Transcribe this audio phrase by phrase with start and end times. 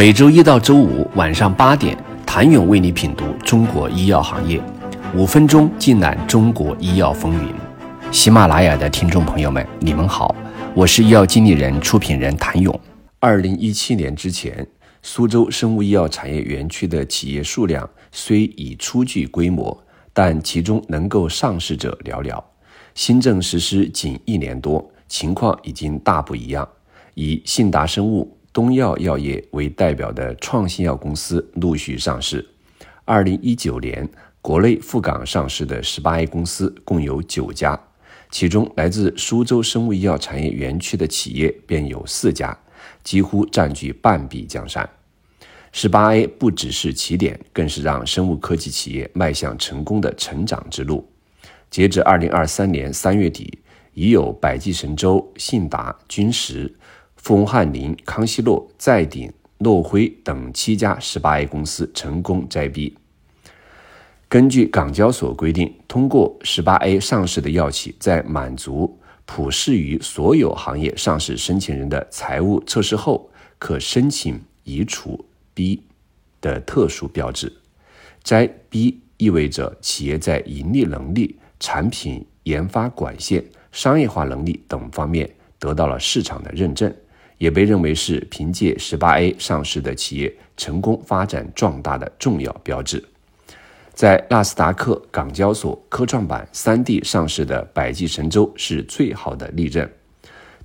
[0.00, 4.58] 每周一到周五晚上八点，谭勇为你品读中国医药行业，
[5.14, 7.54] 五分钟尽览中国医药风云。
[8.10, 10.34] 喜马拉雅的听众朋友们，你们好，
[10.74, 12.80] 我是医药经理人、出品人谭勇。
[13.18, 14.66] 二零一七年之前，
[15.02, 22.42] 苏州生物医药产业园区的企业数量虽已初具规模，但其中能够上市者寥寥。
[22.94, 26.66] 新政实施仅一年多，情况已经大不一样。
[27.16, 28.34] 以信达生物。
[28.52, 32.44] 东药药业为代表的创新药公司陆续上市。
[33.04, 34.08] 二零一九年，
[34.42, 37.78] 国内赴港上市的十八 A 公司共有九家，
[38.28, 42.58] 其中来自苏州生物医药产业园区的企业便有四家，
[43.04, 44.88] 几乎占据半壁江山。
[45.70, 51.08] 十八 A 不只是起点，更是让生物科技企业迈向成功的成长之路。
[51.70, 53.60] 截至二零二三年三月底，
[53.94, 56.74] 已有百济神州、信达、君实。
[57.22, 62.96] 丰汉林、康希诺、再鼎、诺辉等七家十八 A 公司成功摘币。
[64.26, 75.82] 根据港交所规定，通过十八 A 上市的药企，在满足普适于所有行业上市申请人的财务测试后，可申请移除 B
[76.40, 77.52] 的特殊标志。
[78.24, 86.92] 摘 B 意味着企业在盈利能力、产品研发管线、商业化能力等方面得到了市场的认证。
[87.40, 93.02] 也被认为是凭借十八 A 上市的企业成功发展壮大的重要标志。
[93.94, 99.88] 在纳斯达克、港交所、科创板三地上市的百济神州是最好的例证。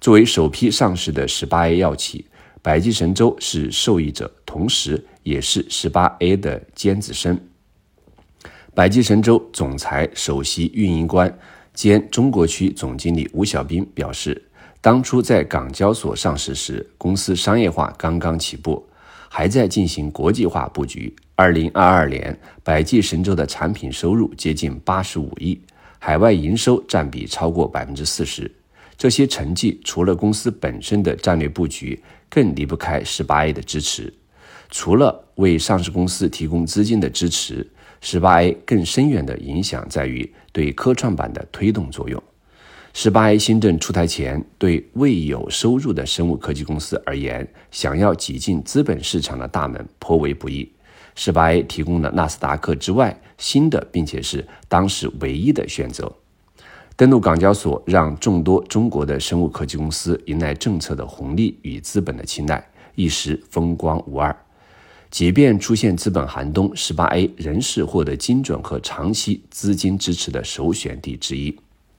[0.02, 2.26] 作为首批上市的十八 A 药企，
[2.62, 7.40] 百济神州是受益者，同时也是十八 A 的尖子生。
[8.74, 11.34] 百济神州总裁、首席运营官
[11.74, 14.44] 兼中国区总经理吴小兵表示。
[14.86, 18.88] 当初在港交所上市时，公司商业化刚刚起步，
[19.28, 21.12] 还在进行国际化布局。
[21.34, 25.60] 二零二二年，百济神州的产品收入接近八十五亿，
[25.98, 28.52] 海外营收占比超过百分之四十。
[28.96, 32.00] 这些成绩除了公司本身的战略布局，
[32.30, 34.14] 更离不开十八 A 的支持。
[34.70, 37.68] 除了为上市公司提供资金的支持，
[38.02, 42.22] 十八 A 更深远的影响在于对科创板的推动作用。
[42.98, 50.72] 十八 A 新政出台前，对未有收入的生物科技公司而言，想要挤进资本市场的大门颇为不易。
[51.14, 56.10] 十八 A 提供了纳斯达克之外新的，并且是当时唯一的选择。
[56.96, 64.34] 登陆港交所，让众多中国的生物科技公司迎来政策的红利与资本的青睐，一时风光无二。
[65.12, 71.54] 即便出现资本寒冬，十八 A 仍是获得精准和长期资金支持的首选地之一。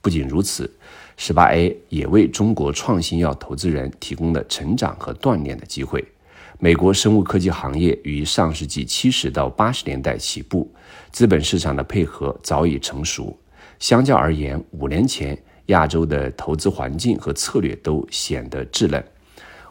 [0.07, 0.71] 不仅如此，
[1.17, 6.01] 十八 A 也为中国创新药投资人提供了成长和锻炼的机会。
[6.59, 10.73] 美国生物科技行业于上世纪七十到八十年代起步，
[11.11, 13.37] 资本市场的配合早已成熟。
[13.79, 19.03] 相较而言，五年前亚洲的投资环境和策略都显得稚嫩。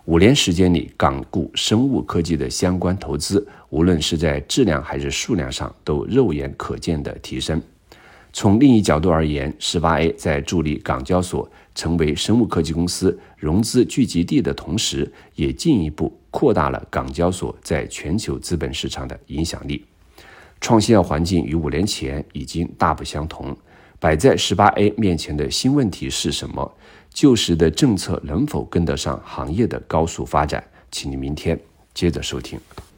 [0.05, 7.59] 五年时间里，港股生物科技的相关投资，无论是在质量还是数量上，都肉眼可见的提升。
[8.39, 19.83] 从另一角度而言，十八 A 在助力港交所成为生物科技公司融资聚集地的同时，也进一步扩大了港交所在全球资本市场的影响力。
[20.61, 23.57] 创新药环境与五年前已经大不相同，
[23.99, 26.71] 摆在十八 A 面前的新问题是什么？
[27.15, 30.63] 旧时的政策能否跟得上行业的高速发展？
[30.91, 31.59] 请您明天
[31.95, 32.61] 接着收听。